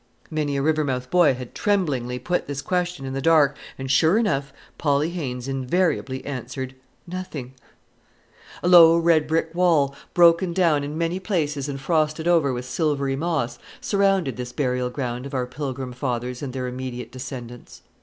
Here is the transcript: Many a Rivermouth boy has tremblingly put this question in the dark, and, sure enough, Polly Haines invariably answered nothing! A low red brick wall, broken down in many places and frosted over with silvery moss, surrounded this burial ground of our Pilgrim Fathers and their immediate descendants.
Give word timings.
Many 0.31 0.57
a 0.57 0.63
Rivermouth 0.63 1.11
boy 1.11 1.35
has 1.35 1.49
tremblingly 1.53 2.17
put 2.17 2.47
this 2.47 2.63
question 2.63 3.05
in 3.05 3.13
the 3.13 3.21
dark, 3.21 3.55
and, 3.77 3.91
sure 3.91 4.17
enough, 4.17 4.51
Polly 4.79 5.11
Haines 5.11 5.47
invariably 5.47 6.25
answered 6.25 6.73
nothing! 7.05 7.53
A 8.63 8.67
low 8.67 8.97
red 8.97 9.27
brick 9.27 9.53
wall, 9.53 9.93
broken 10.15 10.53
down 10.53 10.83
in 10.83 10.97
many 10.97 11.19
places 11.19 11.69
and 11.69 11.79
frosted 11.79 12.27
over 12.27 12.51
with 12.51 12.65
silvery 12.65 13.15
moss, 13.15 13.59
surrounded 13.79 14.37
this 14.37 14.51
burial 14.51 14.89
ground 14.89 15.27
of 15.27 15.35
our 15.35 15.45
Pilgrim 15.45 15.93
Fathers 15.93 16.41
and 16.41 16.51
their 16.51 16.67
immediate 16.67 17.11
descendants. 17.11 17.83